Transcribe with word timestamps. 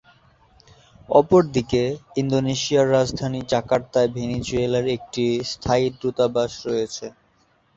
অপরদিকে, 1.09 1.83
ইন্দোনেশিয়ার 2.17 2.87
রাজধানী 2.91 3.39
জাকার্তায় 3.51 4.09
ভেনেজুয়েলার 4.15 4.85
একটি 4.97 5.23
স্থায়ী 5.51 5.85
দূতাবাস 5.99 6.51
রয়েছে। 6.67 7.05